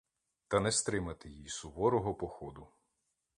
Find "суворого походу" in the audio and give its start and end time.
1.49-2.67